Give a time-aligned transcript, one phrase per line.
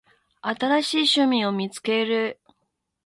[0.41, 2.39] 新しい趣味を見つける